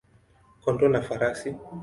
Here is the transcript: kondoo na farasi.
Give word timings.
kondoo 0.63 0.89
na 0.93 1.01
farasi. 1.07 1.49